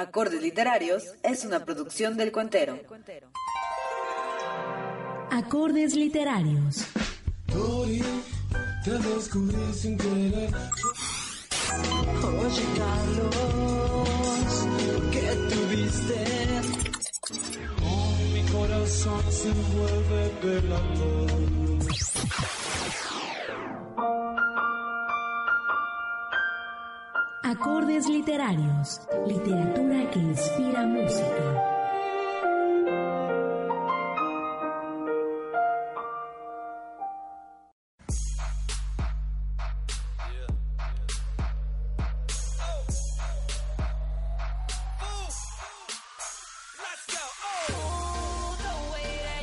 [0.00, 2.78] Acordes Literarios es una producción del Cuentero.
[5.30, 6.86] Acordes Literarios.
[8.82, 10.54] te descubrí sin querer.
[12.24, 13.34] Oye, Carlos,
[15.12, 16.24] ¿qué tuviste?
[17.84, 21.26] Oh, mi corazón se envuelve velando.
[27.42, 31.79] Acordes literarios, literatura que inspira música.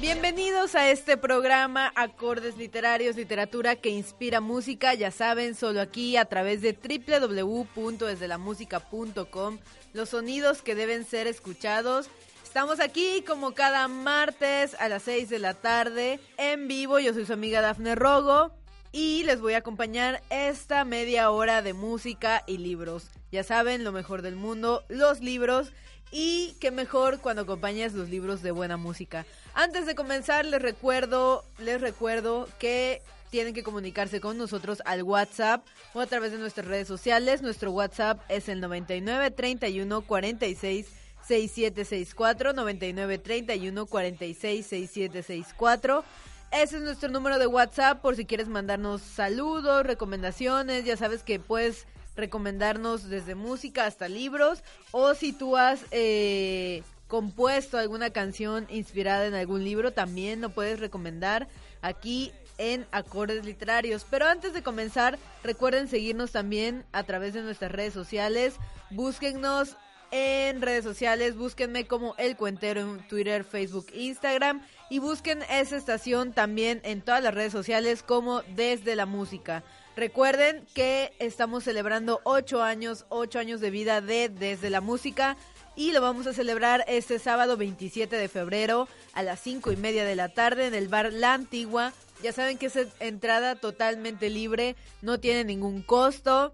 [0.08, 4.94] Bienvenidos a este programa Acordes Literarios, literatura que inspira música.
[4.94, 9.58] Ya saben, solo aquí a través de www.desdelamusica.com,
[9.92, 12.10] los sonidos que deben ser escuchados.
[12.42, 17.00] Estamos aquí como cada martes a las 6 de la tarde en vivo.
[17.00, 18.54] Yo soy su amiga Dafne Rogo
[18.94, 23.10] y les voy a acompañar esta media hora de música y libros.
[23.30, 25.74] Ya saben, lo mejor del mundo, los libros.
[26.12, 29.26] Y qué mejor cuando acompañas los libros de buena música.
[29.54, 35.66] Antes de comenzar, les recuerdo, les recuerdo que tienen que comunicarse con nosotros al WhatsApp
[35.94, 37.42] o a través de nuestras redes sociales.
[37.42, 40.88] Nuestro WhatsApp es el 99 31 46
[41.28, 46.04] 6764 99 31 46 6764.
[46.52, 51.42] Ese es nuestro número de WhatsApp por si quieres mandarnos saludos, recomendaciones, ya sabes que
[51.42, 51.86] puedes
[52.18, 59.36] recomendarnos desde música hasta libros o si tú has eh, compuesto alguna canción inspirada en
[59.36, 61.48] algún libro también lo puedes recomendar
[61.82, 64.06] aquí en acordes literarios.
[64.10, 68.56] Pero antes de comenzar, recuerden seguirnos también a través de nuestras redes sociales.
[68.90, 69.78] Búsquennos
[70.12, 76.32] en redes sociales, búsquenme como El Cuentero en Twitter, Facebook, Instagram y busquen esa estación
[76.32, 79.64] también en todas las redes sociales como Desde la Música.
[79.98, 85.38] Recuerden que estamos celebrando ocho años, ocho años de vida de Desde la Música
[85.76, 90.06] y lo vamos a celebrar este sábado 27 de febrero a las cinco y media
[90.06, 91.94] de la tarde en el bar La Antigua.
[92.22, 96.54] Ya saben que es entrada totalmente libre, no tiene ningún costo.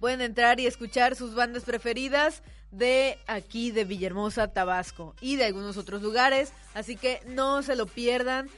[0.00, 5.76] Pueden entrar y escuchar sus bandas preferidas de aquí de Villahermosa, Tabasco y de algunos
[5.76, 6.54] otros lugares.
[6.72, 8.48] Así que no se lo pierdan.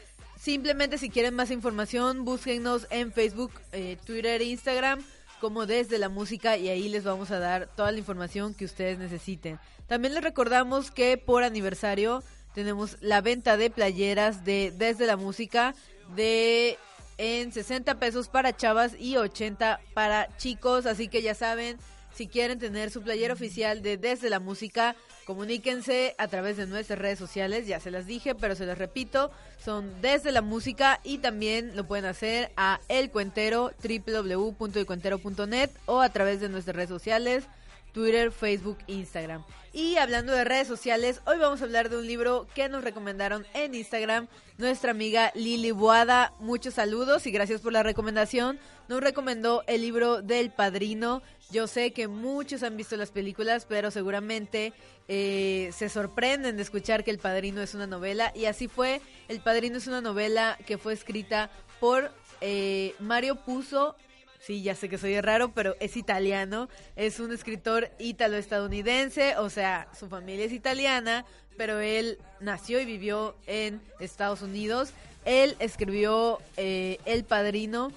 [0.41, 5.05] Simplemente si quieren más información, búsquennos en Facebook, eh, Twitter e Instagram
[5.39, 8.99] como desde la música y ahí les vamos a dar toda la información que ustedes
[8.99, 9.59] necesiten.
[9.87, 12.23] También les recordamos que por aniversario
[12.55, 15.75] tenemos la venta de playeras de desde la música
[16.17, 16.79] de
[17.19, 21.77] en 60 pesos para chavas y 80 para chicos, así que ya saben,
[22.15, 24.97] si quieren tener su playera oficial de Desde la Música,
[25.31, 29.31] comuníquense a través de nuestras redes sociales, ya se las dije, pero se las repito,
[29.65, 36.09] son Desde la Música y también lo pueden hacer a El Cuentero, www.elcuentero.net o a
[36.09, 37.45] través de nuestras redes sociales,
[37.93, 39.45] Twitter, Facebook, Instagram.
[39.73, 43.47] Y hablando de redes sociales, hoy vamos a hablar de un libro que nos recomendaron
[43.55, 44.27] en Instagram
[44.59, 46.33] nuestra amiga Lili Boada.
[46.41, 48.59] Muchos saludos y gracias por la recomendación.
[48.89, 51.23] Nos recomendó el libro del Padrino.
[51.53, 54.73] Yo sé que muchos han visto las películas, pero seguramente
[55.07, 58.33] eh, se sorprenden de escuchar que El Padrino es una novela.
[58.35, 59.01] Y así fue.
[59.29, 63.95] El Padrino es una novela que fue escrita por eh, Mario Puzo
[64.41, 66.69] Sí, ya sé que soy raro, pero es italiano.
[66.97, 71.27] Es un escritor ítalo-estadounidense, o sea, su familia es italiana,
[71.59, 74.93] pero él nació y vivió en Estados Unidos.
[75.27, 77.93] Él escribió eh, El Padrino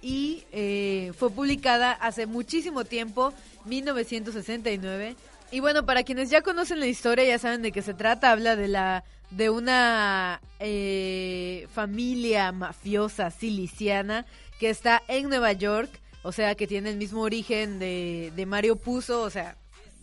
[0.00, 3.34] y eh, fue publicada hace muchísimo tiempo,
[3.66, 5.16] 1969.
[5.50, 8.32] Y bueno, para quienes ya conocen la historia, ya saben de qué se trata.
[8.32, 14.26] Habla de la de una eh, familia mafiosa siliciana
[14.58, 15.90] que está en Nueva York,
[16.22, 19.56] o sea, que tiene el mismo origen de, de Mario Puzo, o sea,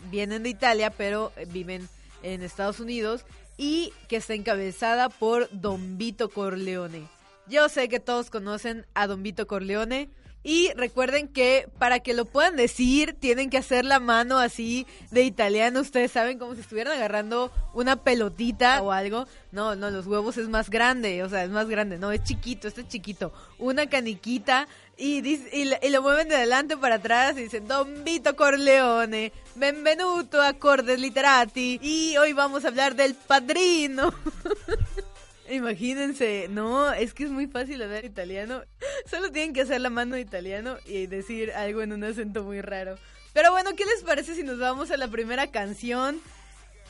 [0.10, 1.88] vienen de Italia, pero viven
[2.24, 3.26] en Estados Unidos,
[3.58, 7.08] y que está encabezada por Don Vito Corleone.
[7.48, 10.10] Yo sé que todos conocen a Don Vito Corleone,
[10.44, 15.24] Y recuerden que para que lo puedan decir, tienen que hacer la mano así de
[15.24, 15.82] italiano.
[15.82, 19.28] Ustedes saben como si estuvieran agarrando una pelotita o algo.
[19.52, 22.00] No, no, los huevos es más grande, o sea, es más grande.
[22.00, 23.32] No, es chiquito, este es chiquito.
[23.60, 24.68] Una caniquita
[24.98, 30.42] y, dice- y, lo mueven de adelante para atrás y dicen Don Vito Corleone, benvenuto
[30.42, 34.12] a Cordes Literati y hoy vamos a hablar del padrino.
[35.52, 38.64] Imagínense, no, es que es muy fácil hablar italiano.
[39.10, 42.62] Solo tienen que hacer la mano de italiano y decir algo en un acento muy
[42.62, 42.98] raro.
[43.34, 46.22] Pero bueno, ¿qué les parece si nos vamos a la primera canción?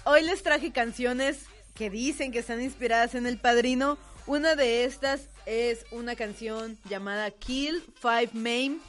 [0.04, 3.98] Hoy les traje canciones que dicen que están inspiradas en El Padrino.
[4.28, 8.80] Una de estas es una canción llamada Kill Five Maim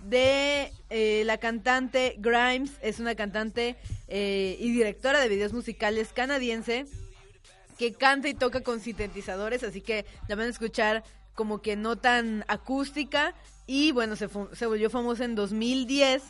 [0.00, 2.72] de eh, la cantante Grimes.
[2.82, 3.76] Es una cantante
[4.08, 6.86] eh, y directora de videos musicales canadiense
[7.80, 11.02] que canta y toca con sintetizadores, así que la van a escuchar
[11.34, 13.34] como que no tan acústica
[13.66, 16.22] y bueno, se, se volvió famosa en 2010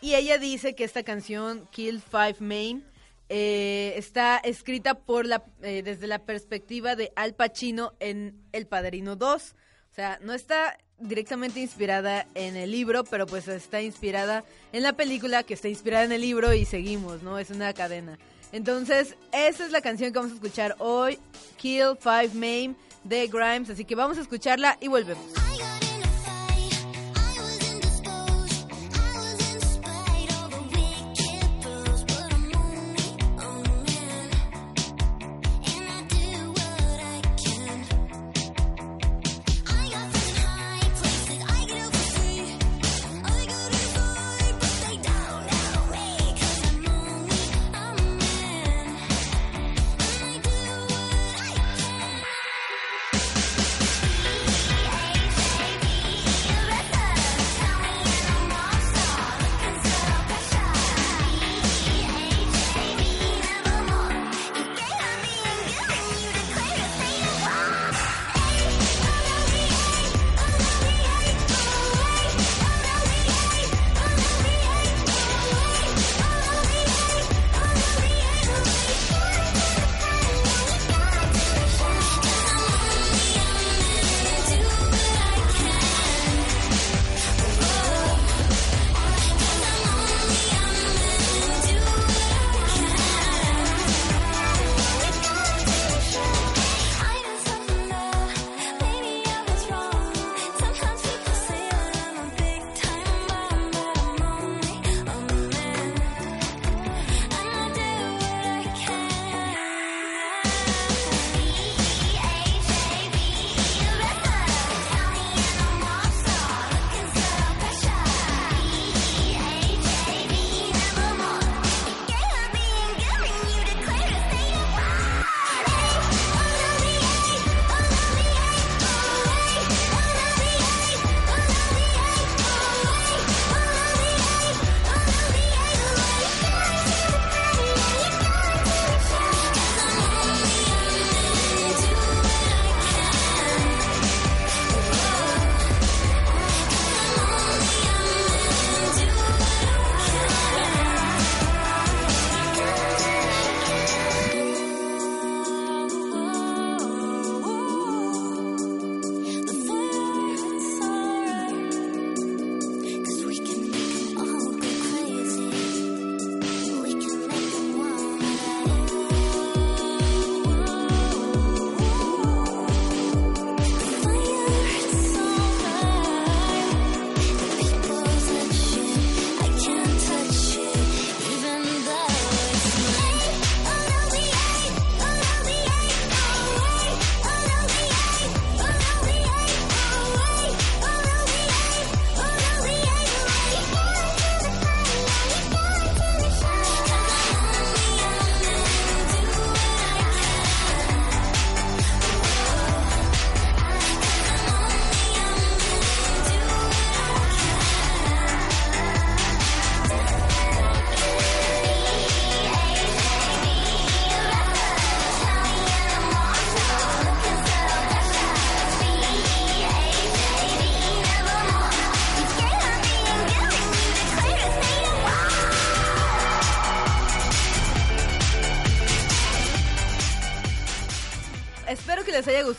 [0.00, 2.84] y ella dice que esta canción Kill Five Main
[3.28, 9.16] eh, está escrita por la eh, desde la perspectiva de Al Pacino en El Padrino
[9.16, 9.56] 2.
[9.90, 14.92] O sea, no está directamente inspirada en el libro, pero pues está inspirada en la
[14.92, 17.40] película que está inspirada en el libro y seguimos, ¿no?
[17.40, 18.20] Es una cadena.
[18.52, 21.18] Entonces, esa es la canción que vamos a escuchar hoy,
[21.56, 25.24] Kill Five Maim de Grimes, así que vamos a escucharla y volvemos.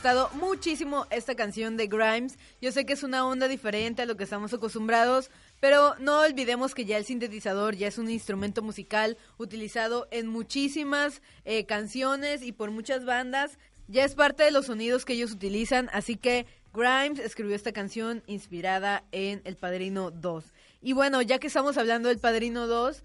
[0.04, 2.38] Gustado muchísimo esta canción de Grimes.
[2.60, 5.32] Yo sé que es una onda diferente a lo que estamos acostumbrados,
[5.62, 11.22] pero no olvidemos que ya el sintetizador ya es un instrumento musical utilizado en muchísimas
[11.46, 13.58] eh, canciones y por muchas bandas.
[13.88, 18.24] Ya es parte de los sonidos que ellos utilizan, así que Grimes escribió esta canción
[18.28, 20.44] inspirada en El Padrino 2.
[20.82, 23.04] Y bueno, ya que estamos hablando del Padrino 2,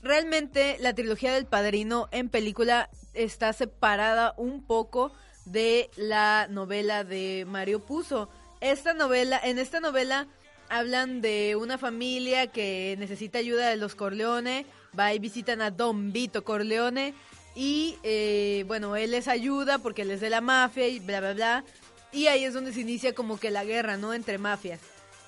[0.00, 5.12] realmente la trilogía del Padrino en película está separada un poco
[5.44, 8.28] de la novela de Mario Puzo.
[8.60, 10.26] Esta novela, en esta novela
[10.68, 14.66] hablan de una familia que necesita ayuda de los Corleone,
[14.98, 17.14] va y visitan a Don Vito Corleone
[17.54, 21.32] y eh, bueno, él les ayuda porque él es de la mafia y bla bla
[21.34, 21.64] bla.
[22.12, 24.14] Y ahí es donde se inicia como que la guerra, ¿no?
[24.14, 24.80] Entre mafias.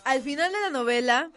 [0.05, 1.31] Al final de la novela,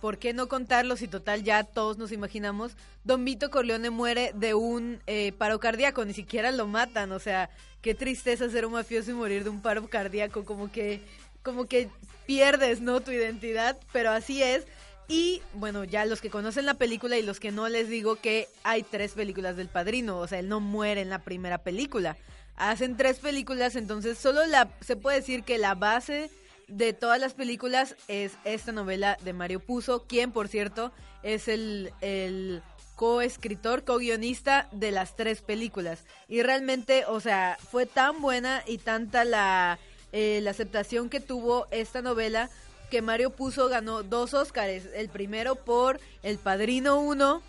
[0.00, 2.72] ¿por qué no contarlo si total ya todos nos imaginamos?
[3.04, 7.50] Don Vito Corleone muere de un eh, paro cardíaco, ni siquiera lo matan, o sea,
[7.82, 11.00] qué tristeza ser un mafioso y morir de un paro cardíaco, como que,
[11.42, 11.88] como que
[12.26, 13.00] pierdes, ¿no?
[13.00, 14.66] Tu identidad, pero así es.
[15.08, 18.48] Y bueno, ya los que conocen la película y los que no les digo que
[18.64, 22.16] hay tres películas del padrino, o sea, él no muere en la primera película.
[22.56, 26.30] Hacen tres películas, entonces solo la se puede decir que la base
[26.68, 30.92] de todas las películas es esta novela de Mario Puzo, quien por cierto
[31.22, 32.62] es el, el
[32.96, 36.04] coescritor, co-guionista de las tres películas.
[36.28, 39.78] Y realmente, o sea, fue tan buena y tanta la,
[40.12, 42.50] eh, la aceptación que tuvo esta novela
[42.90, 44.88] que Mario Puzo ganó dos Óscares.
[44.94, 47.42] El primero por El Padrino 1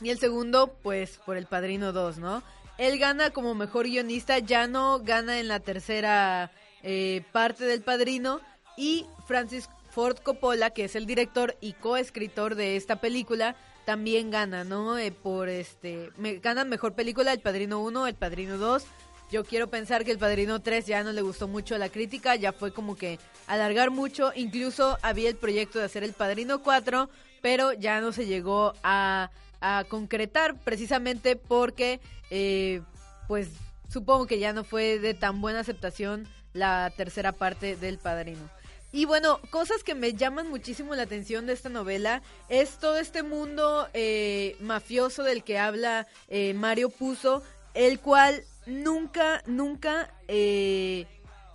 [0.00, 2.42] y el segundo, pues, por El Padrino 2, ¿no?
[2.78, 6.50] Él gana como mejor guionista, ya no gana en la tercera
[6.82, 8.40] eh, parte del Padrino.
[8.76, 14.64] Y Francis Ford Coppola, que es el director y coescritor de esta película, también gana,
[14.64, 14.98] ¿no?
[14.98, 18.84] Eh, por este, me, ganan mejor película El Padrino 1, El Padrino 2.
[19.30, 22.36] Yo quiero pensar que El Padrino 3 ya no le gustó mucho a la crítica,
[22.36, 24.32] ya fue como que alargar mucho.
[24.34, 27.08] Incluso había el proyecto de hacer El Padrino 4,
[27.40, 32.82] pero ya no se llegó a, a concretar precisamente porque, eh,
[33.26, 33.48] pues
[33.88, 38.48] supongo que ya no fue de tan buena aceptación la tercera parte del Padrino.
[38.94, 43.22] Y bueno, cosas que me llaman muchísimo la atención de esta novela es todo este
[43.22, 47.42] mundo eh, mafioso del que habla eh, Mario Puzo,
[47.72, 51.06] el cual nunca, nunca eh,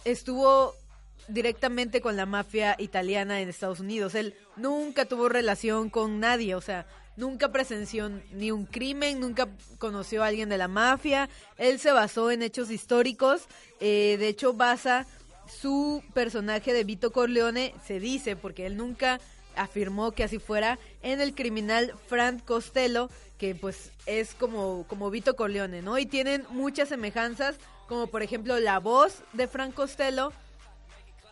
[0.04, 0.74] estuvo
[1.28, 4.16] directamente con la mafia italiana en Estados Unidos.
[4.16, 6.88] Él nunca tuvo relación con nadie, o sea,
[7.18, 11.30] nunca presenció ni un crimen, nunca conoció a alguien de la mafia.
[11.58, 13.48] Él se basó en hechos históricos,
[13.82, 15.06] eh, de hecho basa
[15.48, 19.20] su personaje de Vito Corleone, se dice, porque él nunca
[19.56, 25.36] afirmó que así fuera, en el criminal Frank Costello, que pues es como, como Vito
[25.36, 25.98] Corleone, ¿no?
[25.98, 27.58] Y tienen muchas semejanzas,
[27.88, 30.32] como por ejemplo la voz de Frank Costello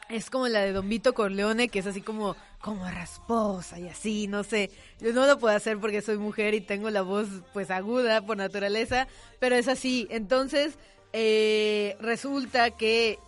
[0.09, 4.25] es como la de Don Vito Corleone, que es así como, como rasposa y así,
[4.25, 4.71] no sé.
[4.99, 8.37] Yo no lo puedo hacer porque soy mujer y tengo la voz pues aguda por
[8.37, 9.07] naturaleza,
[9.37, 10.07] pero es así.
[10.09, 10.79] Entonces,
[11.13, 13.19] eh, resulta que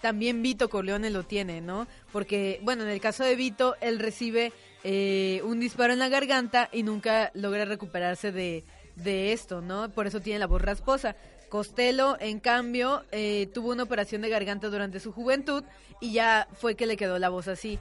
[0.00, 1.86] también Vito Corleone lo tiene, ¿no?
[2.10, 6.70] Porque, bueno, en el caso de Vito, él recibe eh, un disparo en la garganta
[6.72, 9.90] y nunca logra recuperarse de, de esto, ¿no?
[9.90, 11.16] Por eso tiene la voz rasposa.
[11.50, 15.64] Costello, en cambio, eh, tuvo una operación de garganta durante su juventud
[16.00, 17.78] y ya fue que le quedó la voz así.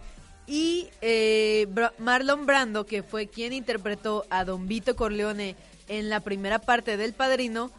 [0.47, 5.55] Y eh, Marlon Brando, que fue quien interpretó a Don Vito Corleone
[5.87, 7.71] en la primera parte del Padrino,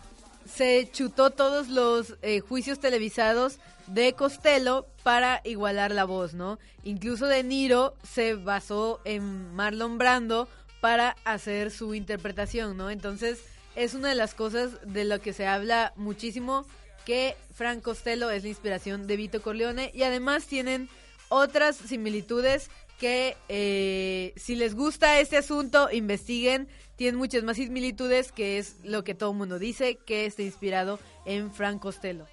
[0.52, 6.58] se chutó todos los eh, juicios televisados de Costello para igualar la voz, ¿no?
[6.82, 10.48] Incluso De Niro se basó en Marlon Brando
[10.80, 12.90] para hacer su interpretación, ¿no?
[12.90, 13.40] Entonces
[13.76, 16.66] es una de las cosas de lo que se habla muchísimo
[17.04, 20.88] que Frank Costello es la inspiración de Vito Corleone y además tienen
[21.28, 28.58] otras similitudes que eh, si les gusta este asunto investiguen tienen muchas más similitudes que
[28.58, 32.26] es lo que todo el mundo dice que está inspirado en Frank Costello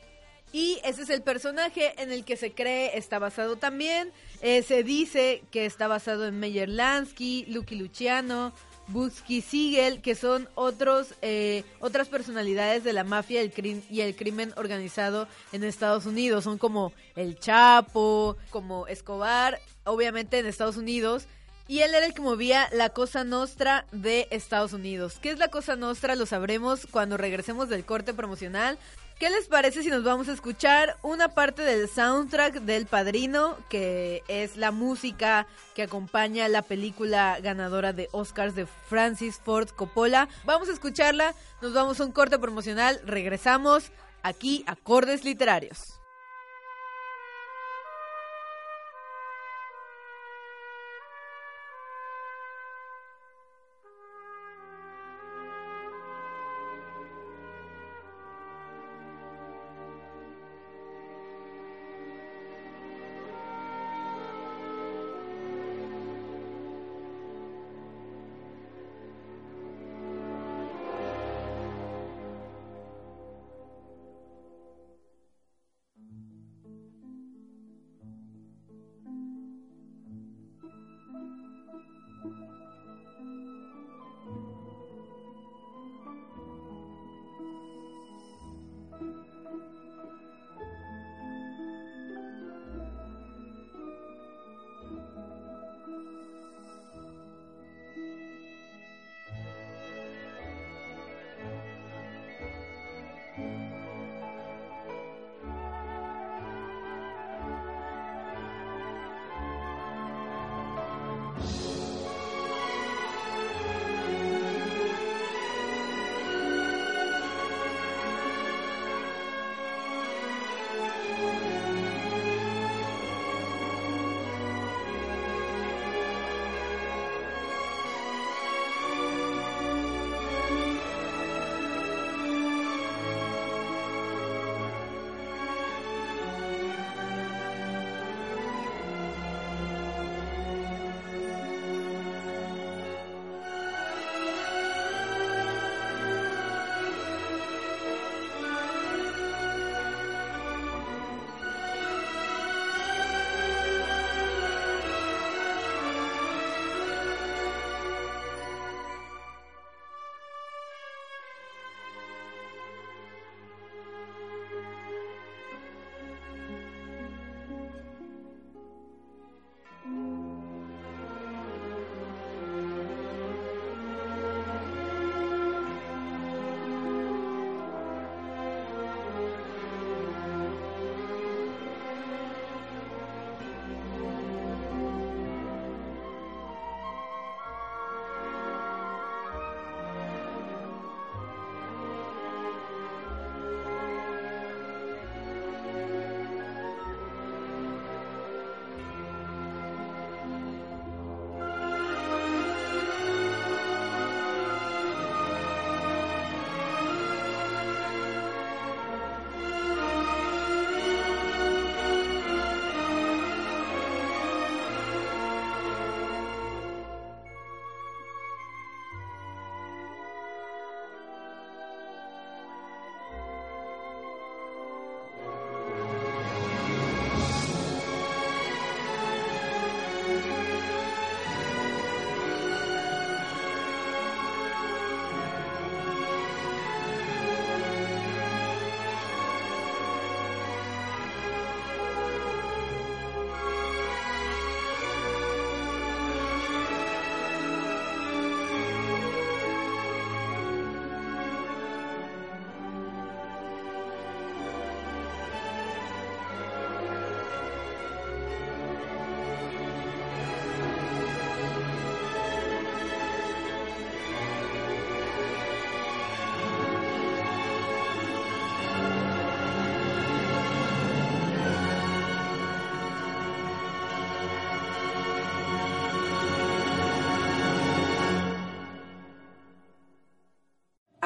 [0.53, 4.11] y ese es el personaje en el que se cree está basado también.
[4.39, 8.53] Eh, se dice que está basado en Meyer Lansky, Lucky Luciano,
[8.87, 15.27] Butsky Siegel, que son otros eh, otras personalidades de la mafia y el crimen organizado
[15.51, 16.43] en Estados Unidos.
[16.43, 21.27] Son como el Chapo, como Escobar, obviamente en Estados Unidos.
[21.67, 25.17] Y él era el que movía la Cosa Nostra de Estados Unidos.
[25.21, 26.15] ¿Qué es la Cosa Nostra?
[26.15, 28.77] Lo sabremos cuando regresemos del corte promocional.
[29.19, 34.23] ¿Qué les parece si nos vamos a escuchar una parte del soundtrack del Padrino, que
[34.27, 40.27] es la música que acompaña la película ganadora de Oscars de Francis Ford Coppola?
[40.45, 43.91] Vamos a escucharla, nos vamos a un corte promocional, regresamos
[44.23, 46.02] aquí Acordes Literarios.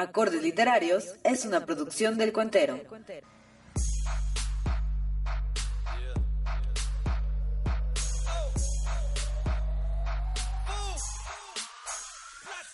[0.08, 2.80] Acordes Literarios es una producción del Cuentero.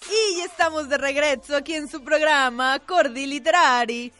[0.08, 4.12] Y ya estamos de regreso aquí en su programa Cordi Literari.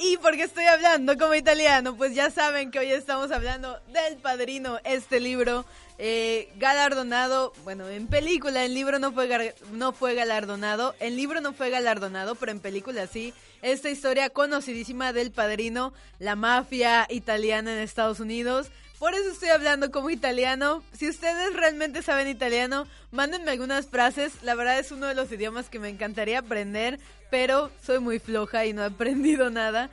[0.00, 4.80] Y porque estoy hablando como italiano, pues ya saben que hoy estamos hablando del Padrino,
[4.82, 5.64] este libro
[5.98, 11.54] eh, galardonado, bueno, en película, el libro no fue, no fue galardonado, el libro no
[11.54, 13.32] fue galardonado, pero en película sí.
[13.62, 18.70] Esta historia conocidísima del Padrino, la mafia italiana en Estados Unidos.
[18.98, 20.82] Por eso estoy hablando como italiano.
[20.92, 24.42] Si ustedes realmente saben italiano, mándenme algunas frases.
[24.42, 28.66] La verdad es uno de los idiomas que me encantaría aprender, pero soy muy floja
[28.66, 29.90] y no he aprendido nada.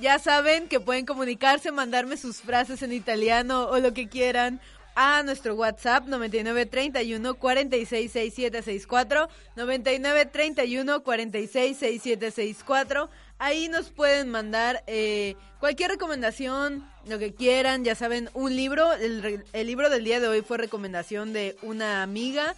[0.00, 4.60] Ya saben que pueden comunicarse, mandarme sus frases en italiano o lo que quieran
[4.94, 13.08] a nuestro WhatsApp 9931 466764 9931 466764
[13.40, 18.92] Ahí nos pueden mandar eh, cualquier recomendación, lo que quieran, ya saben, un libro.
[18.94, 22.56] El, el libro del día de hoy fue recomendación de una amiga.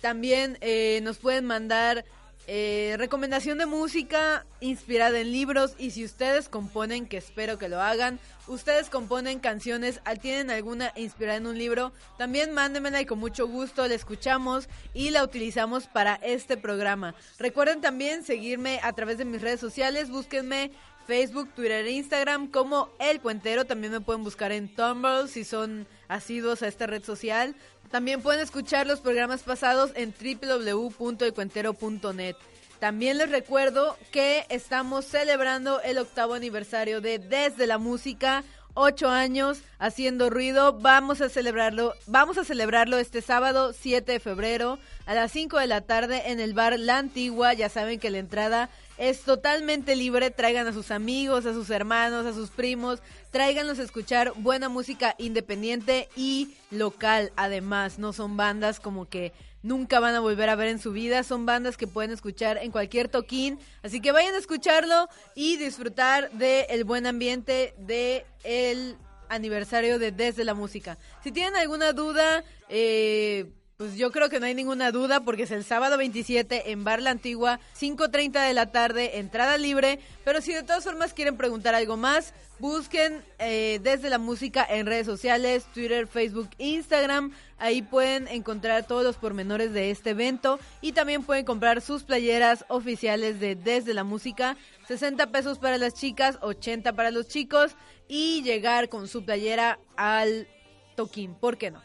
[0.00, 2.06] También eh, nos pueden mandar
[2.46, 7.80] eh, recomendación de música inspirada en libros y si ustedes componen, que espero que lo
[7.80, 13.46] hagan, ustedes componen canciones, tienen alguna inspirada en un libro, también mándenmela y con mucho
[13.46, 17.14] gusto la escuchamos y la utilizamos para este programa.
[17.38, 20.72] Recuerden también seguirme a través de mis redes sociales, búsquenme
[21.06, 23.64] Facebook, Twitter e Instagram como El Cuentero.
[23.64, 27.54] También me pueden buscar en Tumblr si son asiduos a esta red social.
[27.92, 32.36] También pueden escuchar los programas pasados en www.elcuentero.net.
[32.78, 38.44] También les recuerdo que estamos celebrando el octavo aniversario de Desde la Música.
[38.72, 40.72] Ocho años haciendo ruido.
[40.72, 41.92] Vamos a celebrarlo.
[42.06, 46.40] Vamos a celebrarlo este sábado 7 de febrero a las 5 de la tarde en
[46.40, 47.52] el bar La Antigua.
[47.52, 48.70] Ya saben que la entrada
[49.02, 50.30] es totalmente libre.
[50.30, 53.00] Traigan a sus amigos, a sus hermanos, a sus primos.
[53.32, 57.32] Tráiganlos a escuchar buena música independiente y local.
[57.34, 59.32] Además, no son bandas como que
[59.64, 61.24] nunca van a volver a ver en su vida.
[61.24, 63.58] Son bandas que pueden escuchar en cualquier toquín.
[63.82, 68.96] Así que vayan a escucharlo y disfrutar del buen ambiente de el
[69.28, 70.96] aniversario de Desde la Música.
[71.24, 73.50] Si tienen alguna duda, eh,
[73.82, 77.02] pues yo creo que no hay ninguna duda porque es el sábado 27 en Bar
[77.02, 79.98] La Antigua, 5.30 de la tarde, entrada libre.
[80.24, 84.86] Pero si de todas formas quieren preguntar algo más, busquen eh, Desde la Música en
[84.86, 87.32] redes sociales, Twitter, Facebook, Instagram.
[87.58, 92.64] Ahí pueden encontrar todos los pormenores de este evento y también pueden comprar sus playeras
[92.68, 94.56] oficiales de Desde la Música.
[94.86, 97.72] 60 pesos para las chicas, 80 para los chicos
[98.06, 100.46] y llegar con su playera al
[100.94, 101.82] toquín, ¿por qué no?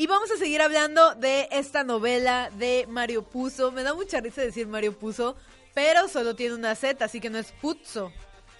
[0.00, 3.70] Y vamos a seguir hablando de esta novela de Mario Puzo.
[3.70, 5.36] Me da mucha risa decir Mario Puzo,
[5.74, 8.10] pero solo tiene una Z, así que no es Puzo.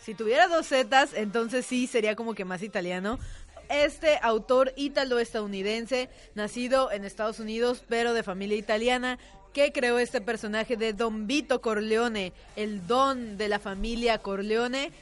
[0.02, 3.18] Si tuviera dos Zetas, entonces sí sería como que más italiano.
[3.70, 9.18] Este autor ítalo-estadounidense, nacido en Estados Unidos, pero de familia italiana,
[9.54, 14.92] que creó este personaje de Don Vito Corleone, el don de la familia Corleone,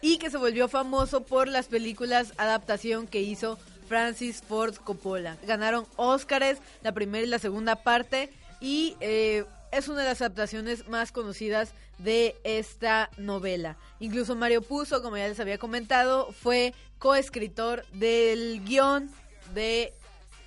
[0.00, 5.36] y que se volvió famoso por las películas adaptación que hizo Francis Ford Coppola.
[5.46, 10.88] Ganaron Óscares, la primera y la segunda parte, y eh, es una de las adaptaciones
[10.88, 13.76] más conocidas de esta novela.
[14.00, 19.10] Incluso Mario Puzo, como ya les había comentado, fue coescritor del guion
[19.54, 19.92] de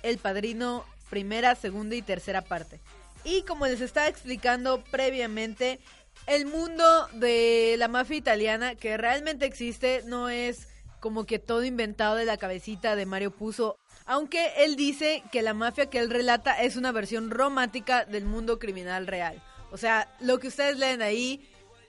[0.02, 2.80] El Padrino, primera, segunda y tercera parte.
[3.24, 5.80] Y como les estaba explicando previamente,
[6.26, 10.68] el mundo de la mafia italiana que realmente existe no es
[11.00, 15.54] como que todo inventado de la cabecita de Mario Puzo, aunque él dice que la
[15.54, 19.42] mafia que él relata es una versión romántica del mundo criminal real.
[19.70, 21.46] O sea, lo que ustedes leen ahí,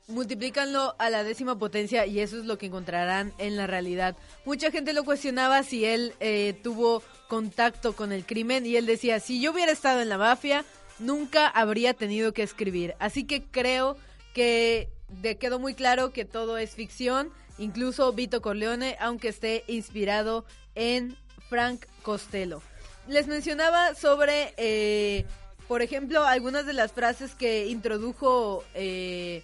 [0.08, 4.18] multiplícanlo a la décima potencia y eso es lo que encontrarán en la realidad.
[4.46, 9.20] Mucha gente lo cuestionaba si él eh, tuvo contacto con el crimen y él decía,
[9.20, 10.66] si yo hubiera estado en la mafia,
[10.98, 12.96] nunca habría tenido que escribir.
[13.00, 13.96] Así que creo
[14.34, 14.90] que
[15.40, 20.46] quedó muy claro que todo es ficción, incluso Vito Corleone, aunque esté inspirado
[20.76, 21.16] en
[21.50, 22.62] Frank Costello.
[23.08, 25.26] Les mencionaba sobre, eh,
[25.68, 29.44] por ejemplo, algunas de las frases que introdujo eh,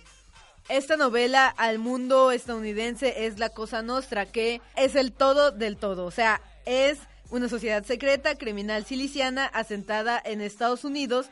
[0.69, 6.05] esta novela al mundo estadounidense es la cosa nostra, que es el todo del todo.
[6.05, 6.97] O sea, es
[7.29, 11.27] una sociedad secreta, criminal siliciana, asentada en Estados Unidos.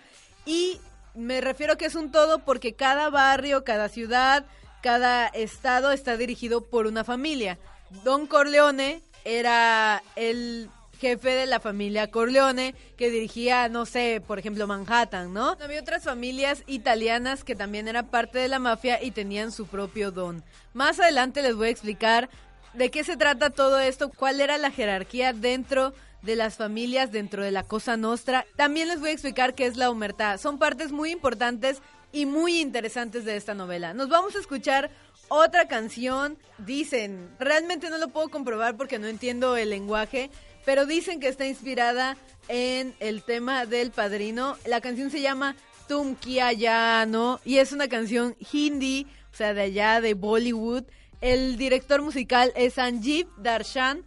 [0.45, 0.79] Y
[1.15, 4.45] me refiero que es un todo porque cada barrio, cada ciudad,
[4.83, 7.57] cada estado está dirigido por una familia.
[8.03, 10.69] Don Corleone era el
[10.99, 15.55] jefe de la familia Corleone que dirigía, no sé, por ejemplo, Manhattan, ¿no?
[15.61, 20.11] Había otras familias italianas que también eran parte de la mafia y tenían su propio
[20.11, 20.43] don.
[20.73, 22.29] Más adelante les voy a explicar
[22.73, 25.93] de qué se trata todo esto, cuál era la jerarquía dentro
[26.23, 28.45] de las familias, dentro de la Cosa Nostra.
[28.57, 30.41] También les voy a explicar qué es la humertad.
[30.41, 31.81] Son partes muy importantes
[32.13, 33.93] y muy interesantes de esta novela.
[33.93, 34.91] Nos vamos a escuchar
[35.27, 36.37] otra canción.
[36.59, 40.29] Dicen, realmente no lo puedo comprobar porque no entiendo el lenguaje,
[40.63, 42.15] pero dicen que está inspirada
[42.47, 44.57] en el tema del padrino.
[44.65, 45.55] La canción se llama
[45.87, 50.83] Tum Kia No y es una canción hindi, o sea, de allá de Bollywood.
[51.19, 54.03] El director musical es Sanjeev Darshan,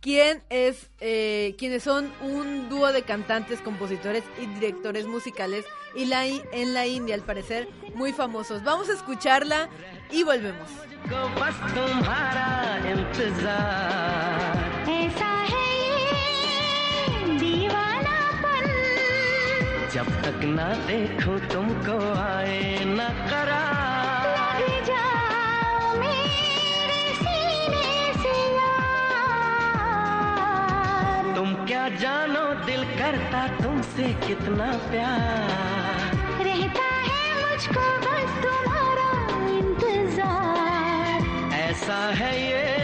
[0.00, 6.25] quien es, eh, quienes son un dúo de cantantes, compositores y directores musicales y la,
[6.25, 8.63] en la India, al parecer, muy famosos.
[8.63, 9.69] Vamos a escucharla
[10.11, 10.69] y volvemos.
[11.05, 12.47] को बस तुम्हारा
[12.91, 18.65] इंतजार ऐसा है ये दीवानापन
[19.93, 22.63] जब तक ना देखो तुमको आए
[22.97, 22.99] न
[23.29, 23.63] करा
[31.80, 39.08] जा जानो दिल करता तुमसे कितना प्यार। रहता है मुझको बस तुम्हारा
[39.52, 41.24] इंतज़ार।
[41.60, 42.79] ऐसा है ये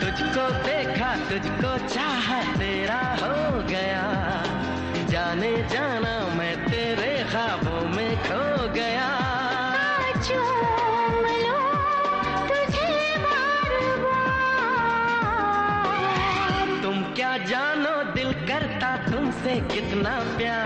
[0.00, 3.34] तुझको देखा तुझको चाहा तेरा हो
[3.68, 4.04] गया।
[5.10, 9.08] जाने जाना मैं तेरे ख्वाबों में खो गया।
[16.82, 20.59] तुम क्या जानो दिल करता तुमसे कितना प्यार।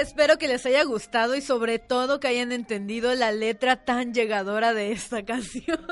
[0.00, 4.74] Espero que les haya gustado y sobre todo que hayan entendido la letra tan llegadora
[4.74, 5.86] de esta canción.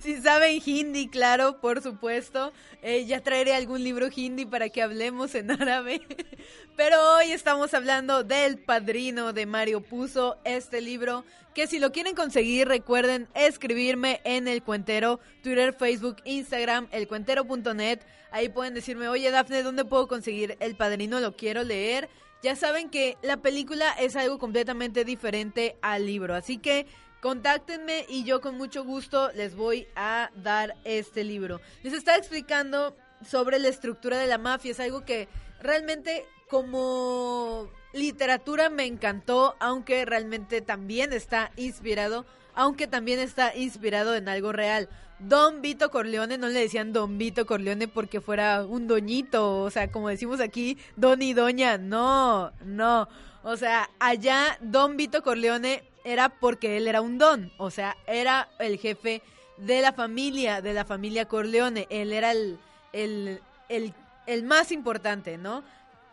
[0.00, 2.52] si saben hindi, claro, por supuesto.
[2.82, 6.02] Eh, ya traeré algún libro hindi para que hablemos en árabe.
[6.76, 12.14] Pero hoy estamos hablando del Padrino de Mario Puzo, este libro que si lo quieren
[12.14, 18.00] conseguir recuerden escribirme en el cuentero, Twitter, Facebook, Instagram, elcuentero.net.
[18.30, 21.20] Ahí pueden decirme, oye Dafne, ¿dónde puedo conseguir El Padrino?
[21.20, 22.08] Lo quiero leer.
[22.42, 26.86] Ya saben que la película es algo completamente diferente al libro, así que
[27.20, 31.60] contáctenme y yo con mucho gusto les voy a dar este libro.
[31.84, 35.28] Les estaba explicando sobre la estructura de la mafia, es algo que
[35.60, 44.28] realmente como literatura me encantó, aunque realmente también está inspirado, aunque también está inspirado en
[44.28, 44.88] algo real.
[45.18, 49.90] Don Vito Corleone, no le decían Don Vito Corleone porque fuera un doñito, o sea,
[49.90, 53.08] como decimos aquí, Don y Doña, no, no.
[53.44, 58.48] O sea, allá Don Vito Corleone era porque él era un don, o sea, era
[58.58, 59.22] el jefe
[59.58, 62.58] de la familia, de la familia Corleone, él era el,
[62.92, 63.94] el, el,
[64.26, 65.62] el más importante, ¿no?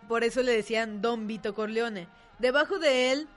[0.08, 2.08] Por eso le decían Don Vito Corleone.
[2.38, 3.28] Debajo de él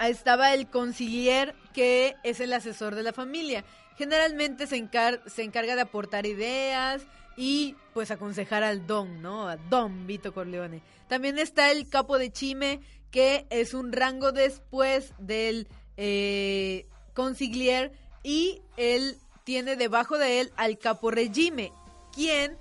[0.00, 3.64] estaba el concilier, que es el asesor de la familia.
[3.96, 7.02] Generalmente se, encar- se encarga de aportar ideas
[7.36, 9.48] y pues aconsejar al Don, ¿no?
[9.48, 10.82] A Don Vito Corleone.
[11.08, 12.80] También está el capo de Chime,
[13.10, 16.86] que es un rango después del eh,
[18.22, 21.72] y él tiene debajo de él al capo regime,
[22.14, 22.56] quien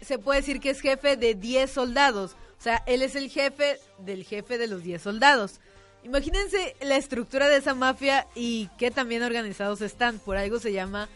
[0.00, 2.36] se puede decir que es jefe de 10 soldados.
[2.58, 5.60] O sea, él es el jefe del jefe de los 10 soldados.
[6.06, 10.20] Imagínense la estructura de esa mafia y qué tan bien organizados están.
[10.20, 11.08] Por algo se llama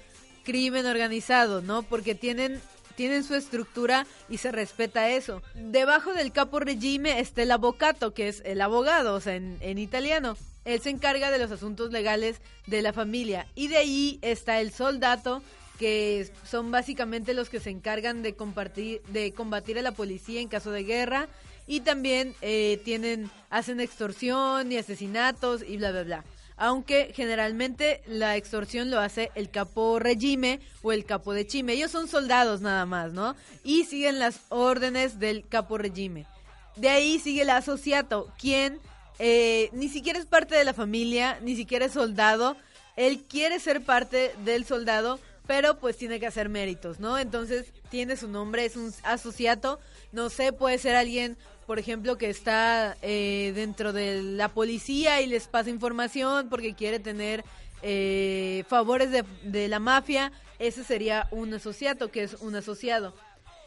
[0.42, 1.84] crimen organizado, ¿no?
[1.84, 2.60] Porque tienen,
[2.96, 5.42] tienen su estructura y se respeta eso.
[5.54, 9.78] Debajo del capo regime está el abocato, que es el abogado, o sea, en, en
[9.78, 10.36] italiano.
[10.64, 13.46] Él se encarga de los asuntos legales de la familia.
[13.54, 15.40] Y de ahí está el soldato,
[15.78, 20.48] que son básicamente los que se encargan de compartir, de combatir a la policía en
[20.48, 21.28] caso de guerra
[21.70, 26.24] y también eh, tienen, hacen extorsión y asesinatos y bla bla bla.
[26.56, 31.74] Aunque generalmente la extorsión lo hace el capo regime o el capo de chime.
[31.74, 33.36] Ellos son soldados nada más, ¿no?
[33.62, 36.26] Y siguen las órdenes del capo regime.
[36.74, 38.80] De ahí sigue el asociato, quien
[39.20, 42.56] eh, ni siquiera es parte de la familia, ni siquiera es soldado.
[42.96, 45.20] Él quiere ser parte del soldado,
[45.50, 47.18] pero pues tiene que hacer méritos, ¿no?
[47.18, 49.80] Entonces tiene su nombre, es un asociato.
[50.12, 51.36] No sé, puede ser alguien,
[51.66, 57.00] por ejemplo, que está eh, dentro de la policía y les pasa información porque quiere
[57.00, 57.44] tener
[57.82, 60.30] eh, favores de, de la mafia.
[60.60, 63.12] Ese sería un asociato, que es un asociado.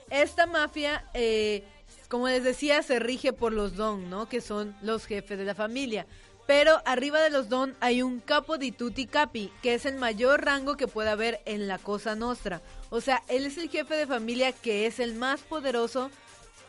[0.09, 1.65] Esta mafia, eh,
[2.07, 4.29] como les decía, se rige por los don, ¿no?
[4.29, 6.07] Que son los jefes de la familia.
[6.45, 10.43] Pero arriba de los Don hay un capo di tutti capi, que es el mayor
[10.43, 12.61] rango que puede haber en la Cosa Nostra.
[12.89, 16.11] O sea, él es el jefe de familia que es el más poderoso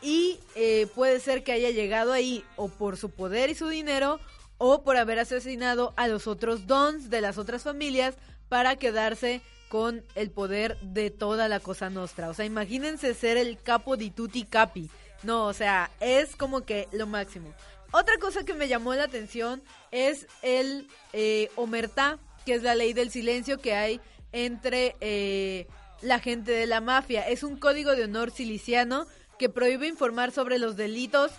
[0.01, 4.21] y eh, puede ser que haya llegado ahí o por su poder y su dinero
[4.59, 8.15] o por haber asesinado a los otros Dons de las otras familias
[8.49, 12.29] para quedarse con el poder de toda la Cosa Nostra.
[12.29, 14.89] O sea, imagínense ser el capo di tutti capi.
[15.25, 17.53] No, o sea, es como que lo máximo.
[17.97, 22.93] Otra cosa que me llamó la atención es el eh, omertá, que es la ley
[22.93, 24.01] del silencio que hay
[24.33, 25.69] entre eh,
[26.03, 27.29] la gente de la mafia.
[27.29, 29.07] Es un código de honor siliciano
[29.39, 31.31] que prohíbe informar sobre los delitos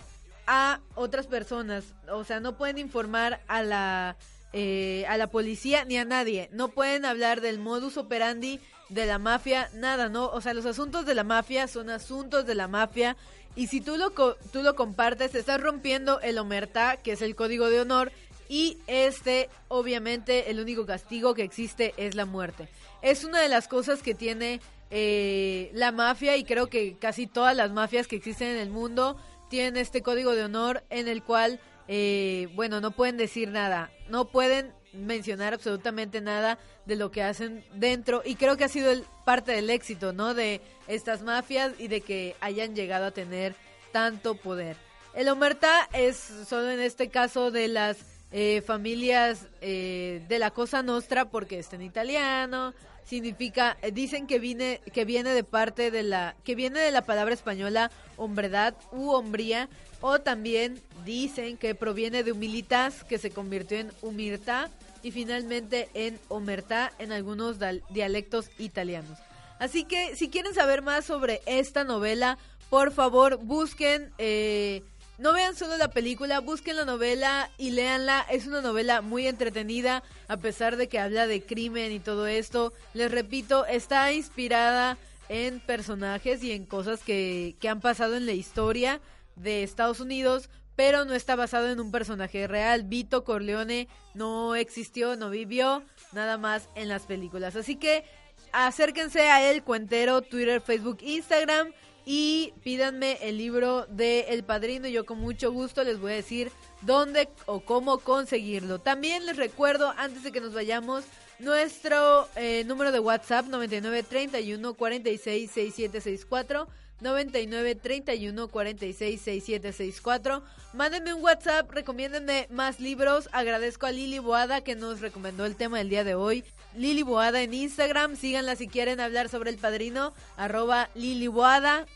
[0.46, 1.92] a otras personas.
[2.10, 4.16] O sea, no pueden informar a la,
[4.54, 6.48] eh, a la policía ni a nadie.
[6.52, 10.28] No pueden hablar del modus operandi de la mafia, nada, ¿no?
[10.28, 13.14] O sea, los asuntos de la mafia son asuntos de la mafia.
[13.56, 17.34] Y si tú lo, co- tú lo compartes, estás rompiendo el omertá, que es el
[17.34, 18.12] código de honor.
[18.48, 22.68] Y este, obviamente, el único castigo que existe es la muerte.
[23.02, 27.56] Es una de las cosas que tiene eh, la mafia y creo que casi todas
[27.56, 29.16] las mafias que existen en el mundo
[29.50, 34.26] tienen este código de honor en el cual, eh, bueno, no pueden decir nada, no
[34.26, 39.04] pueden mencionar absolutamente nada de lo que hacen dentro y creo que ha sido el-
[39.24, 40.34] parte del éxito, ¿no?
[40.34, 43.54] De estas mafias y de que hayan llegado a tener
[43.92, 44.76] tanto poder.
[45.14, 46.16] El omertá es
[46.48, 47.98] solo en este caso de las
[48.32, 54.38] eh, familias eh, de la Cosa Nostra porque está en italiano, significa eh, dicen que
[54.40, 59.10] viene que viene de parte de la que viene de la palabra española hombredad u
[59.12, 59.68] hombría
[60.00, 64.68] o también dicen que proviene de humilitas que se convirtió en humirtá
[65.06, 67.58] y finalmente en omertá en algunos
[67.90, 69.16] dialectos italianos.
[69.60, 72.38] Así que si quieren saber más sobre esta novela,
[72.70, 74.82] por favor busquen, eh,
[75.18, 78.26] no vean solo la película, busquen la novela y léanla.
[78.32, 82.72] Es una novela muy entretenida, a pesar de que habla de crimen y todo esto.
[82.92, 88.32] Les repito, está inspirada en personajes y en cosas que, que han pasado en la
[88.32, 89.00] historia
[89.36, 92.84] de Estados Unidos, pero no está basado en un personaje real.
[92.84, 97.56] Vito Corleone no existió, no vivió, nada más en las películas.
[97.56, 98.04] Así que
[98.52, 101.72] acérquense a El Cuentero, Twitter, Facebook, Instagram
[102.04, 104.86] y pídanme el libro de El Padrino.
[104.86, 108.78] Yo con mucho gusto les voy a decir dónde o cómo conseguirlo.
[108.78, 111.04] También les recuerdo, antes de que nos vayamos,
[111.38, 116.68] nuestro eh, número de WhatsApp 99 31 46 6764.
[117.00, 120.42] 99 31 46 6764.
[120.72, 123.28] Mándenme un WhatsApp, recomiéndenme más libros.
[123.32, 126.44] Agradezco a Lili Boada que nos recomendó el tema del día de hoy.
[126.74, 128.16] Lili Boada en Instagram.
[128.16, 130.14] Síganla si quieren hablar sobre el padrino.
[130.36, 131.86] Arroba Lili Boada.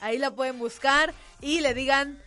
[0.00, 2.22] Ahí la pueden buscar y le digan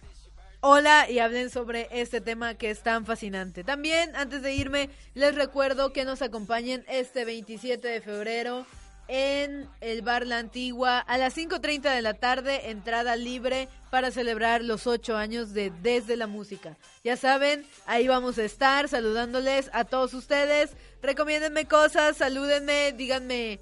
[0.62, 3.64] hola y hablen sobre este tema que es tan fascinante.
[3.64, 8.66] También, antes de irme, les recuerdo que nos acompañen este 27 de febrero
[9.14, 14.64] en el Bar La Antigua a las 5.30 de la tarde, entrada libre para celebrar
[14.64, 16.78] los ocho años de Desde la Música.
[17.04, 20.72] Ya saben, ahí vamos a estar saludándoles a todos ustedes.
[21.04, 23.60] Recomiéndenme cosas, salúdenme, díganme,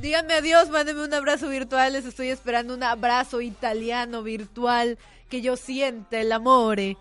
[0.00, 1.92] díganme adiós, mándenme un abrazo virtual.
[1.92, 4.98] Les estoy esperando un abrazo italiano virtual
[5.30, 6.96] que yo siente el amore.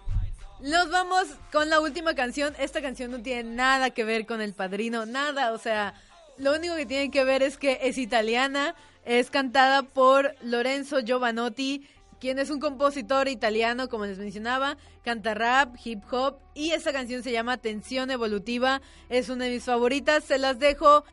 [0.60, 2.56] Nos vamos con la última canción.
[2.60, 5.96] Esta canción no tiene nada que ver con el padrino, nada, o sea,
[6.38, 11.88] lo único que tiene que ver es que es italiana, es cantada por Lorenzo Giovanotti,
[12.20, 17.24] quien es un compositor italiano, como les mencionaba, canta rap, hip hop, y esta canción
[17.24, 21.04] se llama Tensión Evolutiva, es una de mis favoritas, se las dejo.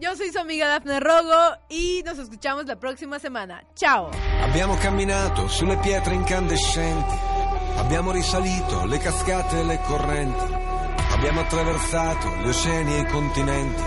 [0.00, 3.62] Yo soy su amiga Dafne Rogo y nos escuchamos la próxima semana.
[3.74, 4.10] Chao.
[4.40, 7.14] Abbiamo camminato sulle pietre incandescenti,
[7.76, 10.54] abbiamo risalito le cascate e le correnti,
[11.10, 13.82] abbiamo attraversato gli oceani e i continenti,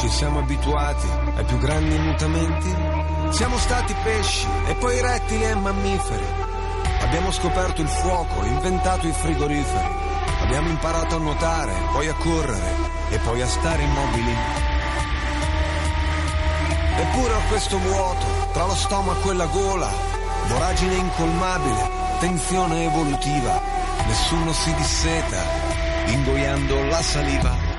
[0.00, 2.74] ci siamo abituati ai più grandi mutamenti,
[3.28, 6.24] siamo stati pesci e poi rettili e mammiferi,
[7.02, 9.88] abbiamo scoperto il fuoco, inventato i frigoriferi,
[10.40, 12.74] abbiamo imparato a nuotare, poi a correre
[13.10, 14.34] e poi a stare immobili.
[16.96, 19.90] Eppure ho questo vuoto tra lo stomaco e la gola,
[20.46, 21.90] voragine incolmabile,
[22.20, 23.60] tensione evolutiva,
[24.06, 25.42] nessuno si disseta,
[26.06, 27.69] ingoiando la saliva.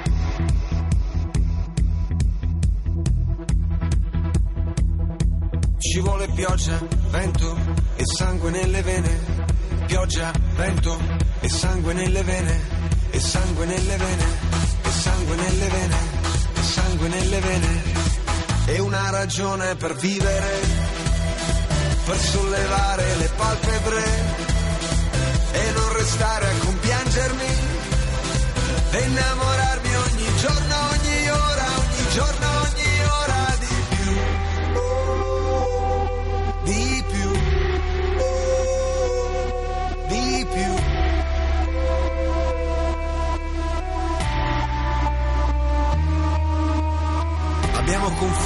[5.91, 6.79] Ci vuole pioggia,
[7.09, 7.57] vento
[7.97, 9.19] e sangue nelle vene,
[9.87, 10.97] pioggia, vento
[11.41, 12.61] e sangue nelle vene,
[13.09, 14.25] e sangue nelle vene,
[14.83, 15.95] e sangue nelle vene,
[16.53, 17.83] e sangue nelle vene.
[18.67, 20.59] E una ragione per vivere,
[22.05, 24.03] per sollevare le palpebre
[25.51, 27.53] e non restare a compiangermi
[28.91, 30.90] e innamorarmi ogni giorno,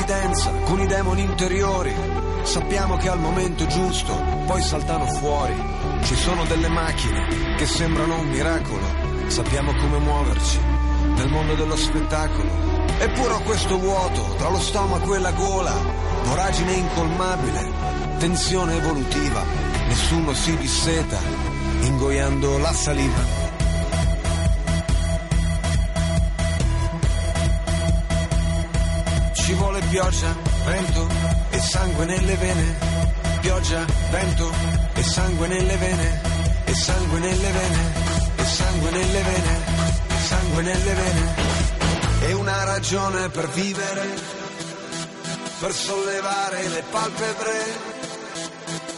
[0.06, 1.94] confidenza con i demoni interiori.
[2.44, 4.14] Sappiamo che al momento giusto
[4.46, 5.56] poi saltano fuori.
[6.04, 8.86] Ci sono delle macchine che sembrano un miracolo.
[9.28, 10.60] Sappiamo come muoverci
[11.16, 12.50] nel mondo dello spettacolo.
[13.00, 15.74] Eppure ho questo vuoto tra lo stomaco e la gola.
[16.24, 17.72] Voragine incolmabile,
[18.20, 19.44] tensione evolutiva.
[19.88, 21.18] Nessuno si disseta
[21.82, 23.45] ingoiando la saliva.
[29.96, 30.36] Pioggia,
[30.66, 31.08] vento
[31.52, 32.78] e sangue nelle vene.
[33.40, 34.52] Pioggia, vento
[34.94, 36.22] e sangue nelle vene.
[36.66, 37.80] E sangue nelle vene.
[38.36, 39.54] E sangue nelle vene.
[40.10, 41.36] E sangue nelle vene.
[42.28, 44.06] E una ragione per vivere.
[45.62, 47.56] Per sollevare le palpebre.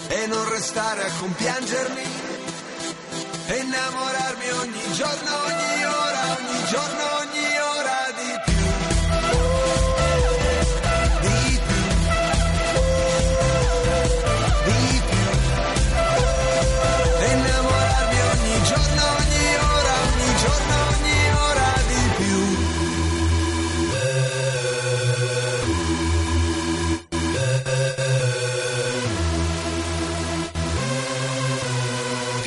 [0.07, 2.05] E non restare a compiangermi.
[3.49, 7.16] E innamorarmi ogni giorno, ogni ora, ogni giorno,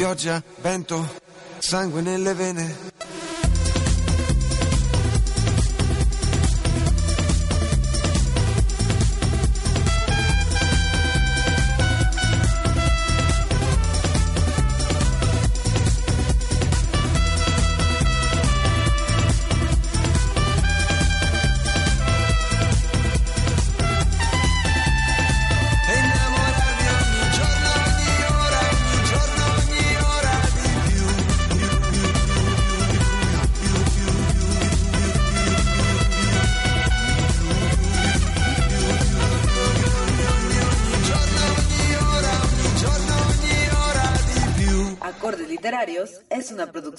[0.00, 1.06] Pioggia, vento,
[1.58, 2.74] sangue nelle vene.